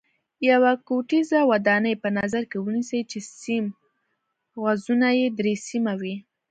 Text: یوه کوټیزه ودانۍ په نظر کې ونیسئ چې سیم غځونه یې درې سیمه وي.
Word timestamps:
یوه 0.49 0.71
کوټیزه 0.87 1.39
ودانۍ 1.51 1.93
په 2.03 2.09
نظر 2.19 2.43
کې 2.51 2.57
ونیسئ 2.65 3.01
چې 3.11 3.19
سیم 3.41 3.65
غځونه 4.63 5.07
یې 5.19 5.27
درې 5.39 5.53
سیمه 5.67 5.93
وي. 6.01 6.15